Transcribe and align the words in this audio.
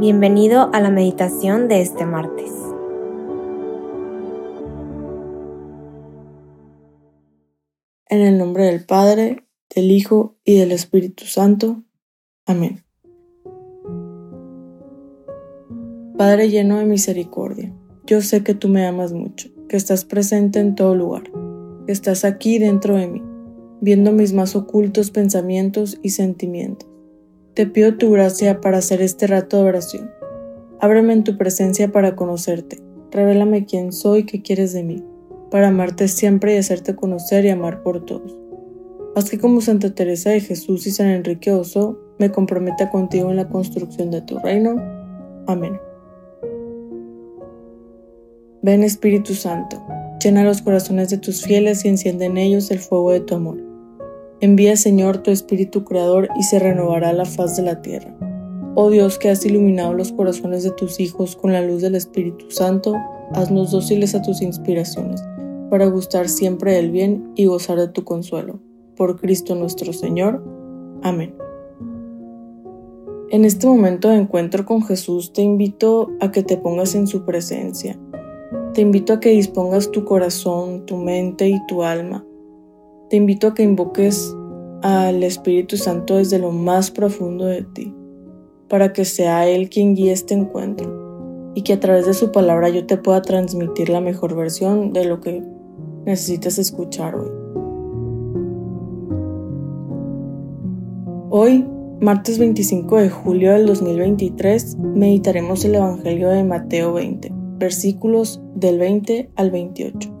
Bienvenido 0.00 0.70
a 0.72 0.80
la 0.80 0.88
meditación 0.88 1.68
de 1.68 1.82
este 1.82 2.06
martes. 2.06 2.50
En 8.08 8.22
el 8.22 8.38
nombre 8.38 8.64
del 8.64 8.86
Padre, 8.86 9.44
del 9.74 9.90
Hijo 9.90 10.38
y 10.42 10.58
del 10.58 10.72
Espíritu 10.72 11.26
Santo. 11.26 11.82
Amén. 12.46 12.82
Padre 16.16 16.48
lleno 16.48 16.78
de 16.78 16.86
misericordia, 16.86 17.70
yo 18.06 18.22
sé 18.22 18.42
que 18.42 18.54
tú 18.54 18.68
me 18.68 18.86
amas 18.86 19.12
mucho, 19.12 19.50
que 19.68 19.76
estás 19.76 20.06
presente 20.06 20.60
en 20.60 20.76
todo 20.76 20.94
lugar, 20.94 21.24
que 21.84 21.92
estás 21.92 22.24
aquí 22.24 22.58
dentro 22.58 22.96
de 22.96 23.06
mí, 23.06 23.22
viendo 23.82 24.12
mis 24.12 24.32
más 24.32 24.56
ocultos 24.56 25.10
pensamientos 25.10 25.98
y 26.02 26.08
sentimientos 26.08 26.89
te 27.54 27.66
pido 27.66 27.96
tu 27.96 28.12
gracia 28.12 28.60
para 28.60 28.78
hacer 28.78 29.02
este 29.02 29.26
rato 29.26 29.56
de 29.56 29.68
oración. 29.68 30.10
Ábreme 30.78 31.12
en 31.12 31.24
tu 31.24 31.36
presencia 31.36 31.90
para 31.90 32.14
conocerte. 32.14 32.80
Revélame 33.10 33.64
quién 33.64 33.92
soy, 33.92 34.24
qué 34.24 34.40
quieres 34.40 34.72
de 34.72 34.84
mí, 34.84 35.04
para 35.50 35.68
amarte 35.68 36.06
siempre 36.06 36.54
y 36.54 36.58
hacerte 36.58 36.94
conocer 36.94 37.44
y 37.44 37.50
amar 37.50 37.82
por 37.82 38.04
todos. 38.04 38.36
Haz 39.16 39.28
que 39.28 39.38
como 39.38 39.60
Santa 39.60 39.92
Teresa 39.92 40.30
de 40.30 40.40
Jesús 40.40 40.86
y 40.86 40.92
San 40.92 41.08
Enrique 41.08 41.52
Oso, 41.52 41.98
me 42.18 42.30
comprometa 42.30 42.90
contigo 42.90 43.30
en 43.30 43.36
la 43.36 43.48
construcción 43.48 44.12
de 44.12 44.22
tu 44.22 44.38
reino. 44.38 44.76
Amén. 45.48 45.76
Ven 48.62 48.84
Espíritu 48.84 49.34
Santo, 49.34 49.82
llena 50.22 50.44
los 50.44 50.62
corazones 50.62 51.10
de 51.10 51.18
tus 51.18 51.42
fieles 51.42 51.84
y 51.84 51.88
enciende 51.88 52.26
en 52.26 52.36
ellos 52.36 52.70
el 52.70 52.78
fuego 52.78 53.10
de 53.10 53.20
tu 53.20 53.34
amor. 53.34 53.69
Envía, 54.42 54.74
Señor, 54.78 55.18
tu 55.18 55.30
Espíritu 55.30 55.84
Creador 55.84 56.30
y 56.38 56.44
se 56.44 56.58
renovará 56.58 57.12
la 57.12 57.26
faz 57.26 57.56
de 57.56 57.62
la 57.62 57.82
tierra. 57.82 58.16
Oh 58.74 58.88
Dios, 58.88 59.18
que 59.18 59.28
has 59.28 59.44
iluminado 59.44 59.92
los 59.92 60.12
corazones 60.12 60.62
de 60.62 60.70
tus 60.70 60.98
hijos 60.98 61.36
con 61.36 61.52
la 61.52 61.60
luz 61.60 61.82
del 61.82 61.94
Espíritu 61.94 62.50
Santo, 62.50 62.94
haznos 63.34 63.70
dóciles 63.70 64.14
a 64.14 64.22
tus 64.22 64.40
inspiraciones, 64.40 65.22
para 65.68 65.88
gustar 65.88 66.30
siempre 66.30 66.72
del 66.72 66.90
bien 66.90 67.32
y 67.36 67.44
gozar 67.44 67.78
de 67.78 67.88
tu 67.88 68.04
consuelo. 68.04 68.60
Por 68.96 69.20
Cristo 69.20 69.54
nuestro 69.56 69.92
Señor. 69.92 70.42
Amén. 71.02 71.34
En 73.28 73.44
este 73.44 73.66
momento 73.66 74.08
de 74.08 74.16
encuentro 74.16 74.64
con 74.64 74.82
Jesús 74.82 75.34
te 75.34 75.42
invito 75.42 76.08
a 76.20 76.30
que 76.30 76.42
te 76.42 76.56
pongas 76.56 76.94
en 76.94 77.06
su 77.06 77.26
presencia. 77.26 77.98
Te 78.72 78.80
invito 78.80 79.12
a 79.12 79.20
que 79.20 79.30
dispongas 79.30 79.90
tu 79.90 80.06
corazón, 80.06 80.86
tu 80.86 80.96
mente 80.96 81.46
y 81.46 81.60
tu 81.66 81.82
alma 81.82 82.24
te 83.10 83.16
invito 83.16 83.48
a 83.48 83.54
que 83.54 83.64
invoques 83.64 84.36
al 84.82 85.24
Espíritu 85.24 85.76
Santo 85.76 86.16
desde 86.16 86.38
lo 86.38 86.52
más 86.52 86.92
profundo 86.92 87.44
de 87.44 87.62
ti, 87.62 87.92
para 88.68 88.92
que 88.92 89.04
sea 89.04 89.48
Él 89.48 89.68
quien 89.68 89.96
guíe 89.96 90.12
este 90.12 90.34
encuentro 90.34 91.52
y 91.56 91.62
que 91.62 91.72
a 91.72 91.80
través 91.80 92.06
de 92.06 92.14
su 92.14 92.30
palabra 92.30 92.68
yo 92.68 92.86
te 92.86 92.96
pueda 92.96 93.20
transmitir 93.20 93.88
la 93.88 94.00
mejor 94.00 94.36
versión 94.36 94.92
de 94.92 95.04
lo 95.06 95.20
que 95.20 95.42
necesitas 96.06 96.58
escuchar 96.58 97.16
hoy. 97.16 97.30
Hoy, 101.30 101.66
martes 102.00 102.38
25 102.38 102.96
de 102.96 103.10
julio 103.10 103.52
del 103.54 103.66
2023, 103.66 104.78
meditaremos 104.78 105.64
el 105.64 105.74
Evangelio 105.74 106.28
de 106.28 106.44
Mateo 106.44 106.92
20, 106.92 107.32
versículos 107.58 108.40
del 108.54 108.78
20 108.78 109.30
al 109.34 109.50
28. 109.50 110.19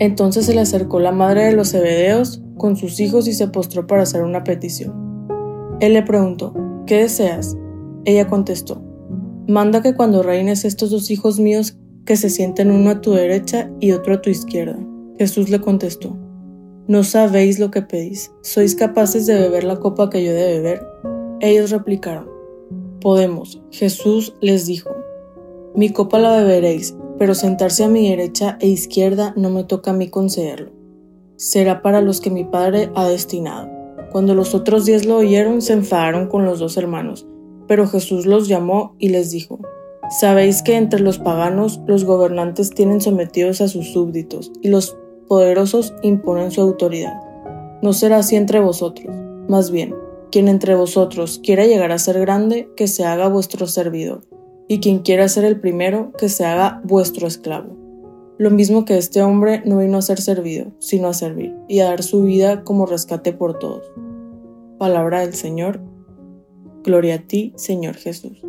Entonces 0.00 0.46
se 0.46 0.54
le 0.54 0.60
acercó 0.60 1.00
la 1.00 1.12
madre 1.12 1.44
de 1.44 1.52
los 1.52 1.72
Zebedeos 1.72 2.42
con 2.56 2.76
sus 2.76 3.00
hijos 3.00 3.26
y 3.26 3.32
se 3.32 3.48
postró 3.48 3.86
para 3.86 4.02
hacer 4.02 4.22
una 4.22 4.44
petición. 4.44 5.26
Él 5.80 5.94
le 5.94 6.02
preguntó, 6.02 6.54
¿qué 6.86 7.02
deseas? 7.02 7.56
Ella 8.04 8.28
contestó, 8.28 8.82
manda 9.48 9.82
que 9.82 9.94
cuando 9.94 10.22
reines 10.22 10.64
estos 10.64 10.90
dos 10.90 11.10
hijos 11.10 11.40
míos 11.40 11.78
que 12.04 12.16
se 12.16 12.30
sienten 12.30 12.70
uno 12.70 12.90
a 12.90 13.00
tu 13.00 13.12
derecha 13.12 13.70
y 13.80 13.92
otro 13.92 14.14
a 14.14 14.22
tu 14.22 14.30
izquierda. 14.30 14.78
Jesús 15.18 15.50
le 15.50 15.60
contestó, 15.60 16.16
no 16.86 17.04
sabéis 17.04 17.58
lo 17.58 17.70
que 17.70 17.82
pedís, 17.82 18.32
¿sois 18.42 18.74
capaces 18.74 19.26
de 19.26 19.34
beber 19.34 19.64
la 19.64 19.76
copa 19.76 20.08
que 20.08 20.24
yo 20.24 20.32
de 20.32 20.54
beber? 20.54 20.86
Ellos 21.40 21.70
replicaron, 21.70 22.28
podemos. 23.00 23.62
Jesús 23.70 24.34
les 24.40 24.66
dijo, 24.66 24.90
mi 25.74 25.90
copa 25.90 26.18
la 26.18 26.36
beberéis, 26.38 26.96
pero 27.18 27.34
sentarse 27.34 27.84
a 27.84 27.88
mi 27.88 28.08
derecha 28.08 28.56
e 28.60 28.68
izquierda 28.68 29.32
no 29.36 29.50
me 29.50 29.64
toca 29.64 29.90
a 29.90 29.94
mí 29.94 30.08
concederlo. 30.08 30.70
Será 31.36 31.82
para 31.82 32.00
los 32.00 32.20
que 32.20 32.30
mi 32.30 32.44
padre 32.44 32.90
ha 32.94 33.08
destinado. 33.08 33.68
Cuando 34.12 34.34
los 34.34 34.54
otros 34.54 34.86
diez 34.86 35.04
lo 35.04 35.16
oyeron, 35.16 35.60
se 35.60 35.74
enfadaron 35.74 36.28
con 36.28 36.44
los 36.44 36.58
dos 36.58 36.76
hermanos, 36.76 37.26
pero 37.66 37.86
Jesús 37.86 38.24
los 38.26 38.48
llamó 38.48 38.94
y 38.98 39.10
les 39.10 39.30
dijo, 39.30 39.58
Sabéis 40.20 40.62
que 40.62 40.76
entre 40.76 41.00
los 41.00 41.18
paganos 41.18 41.80
los 41.86 42.04
gobernantes 42.04 42.70
tienen 42.70 43.02
sometidos 43.02 43.60
a 43.60 43.68
sus 43.68 43.92
súbditos 43.92 44.50
y 44.62 44.68
los 44.68 44.96
poderosos 45.28 45.92
imponen 46.02 46.50
su 46.50 46.62
autoridad. 46.62 47.20
No 47.82 47.92
será 47.92 48.18
así 48.18 48.36
entre 48.36 48.60
vosotros. 48.60 49.14
Más 49.48 49.70
bien, 49.70 49.94
quien 50.32 50.48
entre 50.48 50.74
vosotros 50.74 51.40
quiera 51.44 51.66
llegar 51.66 51.92
a 51.92 51.98
ser 51.98 52.18
grande, 52.20 52.70
que 52.74 52.86
se 52.86 53.04
haga 53.04 53.28
vuestro 53.28 53.66
servidor 53.66 54.22
y 54.68 54.80
quien 54.80 55.00
quiera 55.00 55.28
ser 55.28 55.44
el 55.44 55.58
primero, 55.58 56.12
que 56.18 56.28
se 56.28 56.44
haga 56.44 56.80
vuestro 56.84 57.26
esclavo. 57.26 57.76
Lo 58.36 58.50
mismo 58.50 58.84
que 58.84 58.98
este 58.98 59.22
hombre 59.22 59.62
no 59.64 59.78
vino 59.78 59.98
a 59.98 60.02
ser 60.02 60.20
servido, 60.20 60.70
sino 60.78 61.08
a 61.08 61.14
servir, 61.14 61.56
y 61.66 61.80
a 61.80 61.86
dar 61.86 62.02
su 62.02 62.22
vida 62.22 62.62
como 62.62 62.86
rescate 62.86 63.32
por 63.32 63.58
todos. 63.58 63.90
Palabra 64.78 65.20
del 65.20 65.34
Señor. 65.34 65.80
Gloria 66.84 67.16
a 67.16 67.18
ti, 67.18 67.52
Señor 67.56 67.96
Jesús. 67.96 68.40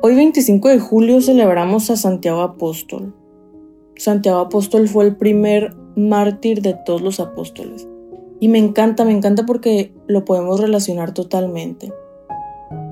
Hoy 0.00 0.14
25 0.14 0.68
de 0.68 0.78
julio 0.78 1.20
celebramos 1.20 1.90
a 1.90 1.96
Santiago 1.96 2.40
Apóstol. 2.40 3.14
Santiago 3.96 4.40
Apóstol 4.40 4.88
fue 4.88 5.04
el 5.04 5.16
primer 5.16 5.76
mártir 5.96 6.62
de 6.62 6.74
todos 6.86 7.02
los 7.02 7.20
apóstoles. 7.20 7.86
Y 8.40 8.48
me 8.48 8.58
encanta, 8.58 9.04
me 9.04 9.12
encanta 9.12 9.44
porque 9.46 9.94
lo 10.06 10.24
podemos 10.24 10.60
relacionar 10.60 11.12
totalmente. 11.12 11.92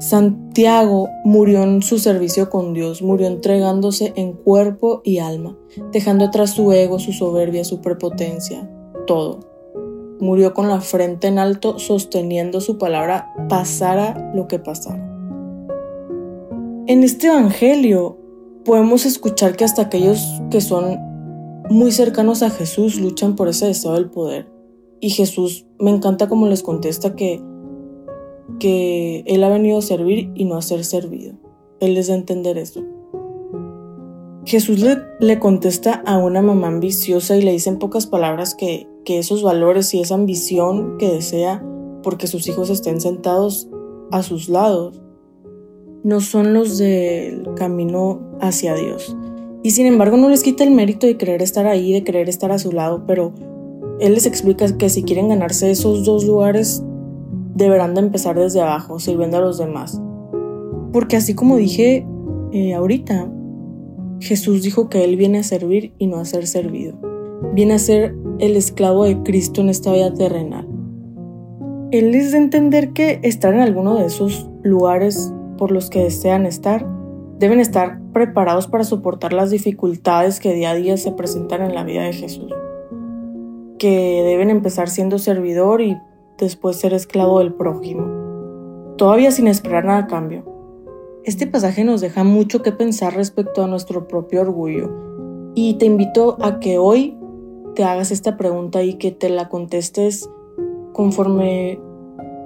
Santiago 0.01 1.11
murió 1.25 1.63
en 1.63 1.83
su 1.83 1.99
servicio 1.99 2.49
con 2.49 2.73
Dios, 2.73 3.03
murió 3.03 3.27
entregándose 3.27 4.15
en 4.17 4.33
cuerpo 4.33 5.03
y 5.05 5.19
alma, 5.19 5.59
dejando 5.93 6.25
atrás 6.25 6.53
su 6.53 6.73
ego, 6.73 6.99
su 6.99 7.13
soberbia, 7.13 7.65
su 7.65 7.83
prepotencia, 7.83 8.67
todo. 9.07 9.41
Murió 10.19 10.55
con 10.55 10.69
la 10.69 10.81
frente 10.81 11.27
en 11.27 11.39
alto, 11.39 11.79
sosteniendo 11.79 12.63
su 12.63 12.79
palabra, 12.79 13.35
pasara 13.51 14.33
lo 14.35 14.49
que 14.49 14.59
pasara. 14.59 15.07
En 16.87 17.05
este 17.05 17.27
Evangelio 17.27 18.17
podemos 18.65 19.05
escuchar 19.05 19.55
que 19.55 19.65
hasta 19.65 19.83
aquellos 19.83 20.41
que 20.51 20.63
son 20.63 20.99
muy 21.69 21.93
cercanos 21.93 22.43
a 22.43 22.49
Jesús 22.49 22.99
luchan 22.99 23.37
por 23.37 23.49
ese 23.49 23.67
deseo 23.67 23.93
del 23.93 24.09
poder. 24.09 24.51
Y 24.99 25.11
Jesús 25.11 25.67
me 25.79 25.91
encanta 25.91 26.27
como 26.27 26.47
les 26.47 26.63
contesta 26.63 27.15
que 27.15 27.43
que 28.59 29.23
Él 29.27 29.45
ha 29.45 29.49
venido 29.49 29.79
a 29.79 29.83
servir 29.83 30.31
y 30.35 30.45
no 30.45 30.57
a 30.57 30.63
ser 30.63 30.85
servido. 30.85 31.35
Él 31.81 31.95
les 31.95 32.09
da 32.09 32.15
a 32.15 32.19
entender 32.19 32.59
eso. 32.59 32.83
Jesús 34.45 34.81
le, 34.81 34.97
le, 35.21 35.39
contesta 35.39 36.03
a 36.07 36.19
una 36.19 36.43
mamá 36.43 36.69
ambiciosa 36.69 37.37
y 37.37 37.43
le 37.43 37.53
dice 37.53 37.69
en 37.69 37.79
pocas 37.79 38.07
palabras 38.07 38.55
que, 38.55 38.89
que 39.05 39.19
esos 39.19 39.43
valores 39.43 39.93
y 39.95 40.01
esa 40.01 40.15
ambición 40.15 40.97
que 40.99 41.09
desea 41.09 41.65
porque 42.03 42.27
sus 42.27 42.49
hijos 42.49 42.71
estén 42.71 43.01
sentados 43.01 43.69
a 44.11 44.23
sus 44.23 44.49
lados 44.49 45.01
no 46.03 46.21
son 46.21 46.55
los 46.55 46.79
del 46.79 47.49
camino 47.57 48.21
hacia 48.41 48.75
Dios. 48.75 49.17
Y 49.63 49.73
sin 49.73 49.87
embargo 49.87 50.17
no 50.17 50.31
les 50.31 50.43
quita 50.43 50.65
el 50.65 50.71
mérito 50.71 51.07
de 51.07 51.17
querer 51.17 51.43
estar 51.43 51.67
ahí, 51.67 51.93
de 51.93 52.05
querer 52.05 52.29
estar 52.29 52.51
a 52.51 52.59
su 52.59 52.73
lado, 52.73 53.05
pero 53.07 53.35
Él 54.01 54.15
les 54.15 54.25
explica 54.25 54.77
que 54.79 54.89
si 54.89 55.03
quieren 55.03 55.29
ganarse 55.29 55.71
esos 55.71 56.05
dos 56.05 56.25
lugares 56.25 56.83
deberán 57.65 57.95
de 57.95 58.01
empezar 58.01 58.39
desde 58.39 58.61
abajo, 58.61 58.99
sirviendo 58.99 59.37
a 59.37 59.41
los 59.41 59.59
demás. 59.59 60.01
Porque 60.93 61.17
así 61.17 61.35
como 61.35 61.57
dije 61.57 62.07
eh, 62.53 62.75
ahorita, 62.75 63.31
Jesús 64.21 64.63
dijo 64.63 64.89
que 64.89 65.05
Él 65.05 65.17
viene 65.17 65.39
a 65.39 65.43
servir 65.43 65.95
y 65.99 66.07
no 66.07 66.19
a 66.19 66.25
ser 66.25 66.47
servido. 66.47 66.99
Viene 67.55 67.75
a 67.75 67.79
ser 67.79 68.15
el 68.39 68.57
esclavo 68.57 69.05
de 69.05 69.23
Cristo 69.23 69.61
en 69.61 69.69
esta 69.69 69.93
vida 69.93 70.13
terrenal. 70.13 70.69
Él 71.91 72.13
les 72.13 72.33
da 72.33 72.39
a 72.39 72.43
entender 72.43 72.93
que 72.93 73.21
estar 73.23 73.55
en 73.55 73.61
alguno 73.61 73.97
de 73.97 74.07
esos 74.07 74.49
lugares 74.63 75.33
por 75.59 75.71
los 75.71 75.91
que 75.91 76.05
desean 76.05 76.47
estar, 76.47 76.87
deben 77.39 77.61
estar 77.61 78.01
preparados 78.13 78.67
para 78.67 78.85
soportar 78.85 79.33
las 79.33 79.51
dificultades 79.51 80.41
que 80.41 80.55
día 80.55 80.71
a 80.71 80.75
día 80.75 80.97
se 80.97 81.13
presentan 81.13 81.63
en 81.63 81.75
la 81.75 81.85
vida 81.85 82.03
de 82.03 82.13
Jesús. 82.13 82.53
Que 83.79 84.23
deben 84.25 84.51
empezar 84.51 84.89
siendo 84.89 85.19
servidor 85.19 85.81
y 85.81 85.97
después 86.45 86.77
ser 86.77 86.95
esclavo 86.95 87.39
del 87.39 87.55
prójimo, 87.55 88.95
todavía 88.97 89.31
sin 89.31 89.47
esperar 89.47 89.85
nada 89.85 90.01
a 90.01 90.07
cambio. 90.07 90.45
Este 91.25 91.47
pasaje 91.47 91.85
nos 91.85 92.01
deja 92.01 92.25
mucho 92.25 92.63
que 92.63 92.73
pensar 92.73 93.15
respecto 93.15 93.63
a 93.63 93.67
nuestro 93.67 94.09
propio 94.09 94.41
orgullo 94.41 94.91
y 95.55 95.75
te 95.75 95.87
invito 95.87 96.37
a 96.41 96.61
que 96.61 96.79
hoy 96.79 97.17
te 97.75 97.85
hagas 97.85 98.11
esta 98.11 98.37
pregunta 98.37 98.83
y 98.83 98.95
que 98.95 99.11
te 99.11 99.29
la 99.29 99.49
contestes 99.49 100.31
conforme 100.93 101.81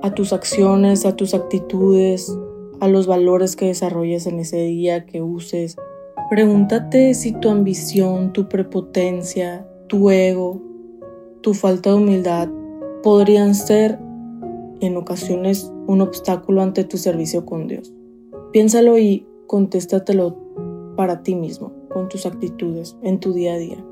a 0.03 0.13
tus 0.15 0.33
acciones, 0.33 1.07
a 1.07 1.17
tus 1.17 1.35
actitudes, 1.35 2.37
a 2.81 2.89
los 2.89 3.07
valores 3.07 3.57
que 3.57 3.67
desarrolles 3.67 4.27
en 4.27 4.41
ese 4.41 4.63
día, 4.63 5.07
que 5.07 5.23
uses. 5.23 5.77
Pregúntate 6.31 7.15
si 7.15 7.33
tu 7.33 7.49
ambición, 7.49 8.33
tu 8.33 8.49
prepotencia, 8.49 9.67
tu 9.87 10.11
ego, 10.11 10.61
tu 11.41 11.55
falta 11.55 11.91
de 11.91 11.97
humildad 11.97 12.49
podrían 13.05 13.55
ser 13.55 13.99
en 14.81 14.97
ocasiones 14.97 15.71
un 15.87 16.01
obstáculo 16.01 16.63
ante 16.63 16.85
tu 16.85 16.97
servicio 16.97 17.45
con 17.45 17.69
Dios. 17.69 17.93
Piénsalo 18.51 18.97
y 18.99 19.27
contéstatelo 19.47 20.35
para 20.97 21.23
ti 21.23 21.35
mismo, 21.35 21.71
con 21.91 22.09
tus 22.09 22.25
actitudes, 22.25 22.97
en 23.03 23.21
tu 23.21 23.35
día 23.35 23.53
a 23.53 23.59
día. 23.59 23.85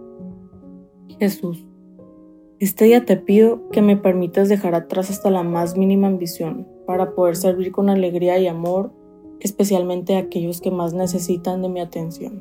Jesús, 1.20 1.66
este 2.58 2.86
día 2.86 3.04
te 3.04 3.18
pido 3.18 3.68
que 3.68 3.82
me 3.82 3.98
permitas 3.98 4.48
dejar 4.48 4.74
atrás 4.74 5.10
hasta 5.10 5.30
la 5.30 5.42
más 5.42 5.76
mínima 5.76 6.06
ambición 6.06 6.66
para 6.86 7.14
poder 7.14 7.36
servir 7.36 7.70
con 7.70 7.90
alegría 7.90 8.38
y 8.38 8.46
amor, 8.46 8.92
especialmente 9.40 10.16
a 10.16 10.20
aquellos 10.20 10.62
que 10.62 10.70
más 10.70 10.94
necesitan 10.94 11.60
de 11.60 11.68
mi 11.68 11.80
atención. 11.80 12.40